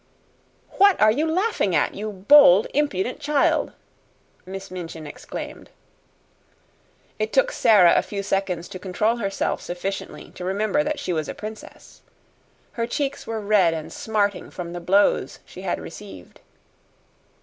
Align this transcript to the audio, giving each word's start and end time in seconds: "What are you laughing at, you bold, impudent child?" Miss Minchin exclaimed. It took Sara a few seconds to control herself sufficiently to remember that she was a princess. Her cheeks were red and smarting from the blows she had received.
"What 0.79 0.99
are 0.99 1.11
you 1.11 1.27
laughing 1.27 1.75
at, 1.75 1.93
you 1.93 2.11
bold, 2.11 2.65
impudent 2.73 3.19
child?" 3.19 3.71
Miss 4.47 4.71
Minchin 4.71 5.05
exclaimed. 5.05 5.69
It 7.19 7.31
took 7.31 7.51
Sara 7.51 7.93
a 7.95 8.01
few 8.01 8.23
seconds 8.23 8.67
to 8.69 8.79
control 8.79 9.17
herself 9.17 9.61
sufficiently 9.61 10.31
to 10.31 10.43
remember 10.43 10.83
that 10.83 10.97
she 10.97 11.13
was 11.13 11.29
a 11.29 11.35
princess. 11.35 12.01
Her 12.71 12.87
cheeks 12.87 13.27
were 13.27 13.39
red 13.41 13.75
and 13.75 13.93
smarting 13.93 14.49
from 14.49 14.73
the 14.73 14.79
blows 14.81 15.37
she 15.45 15.61
had 15.61 15.79
received. 15.79 16.39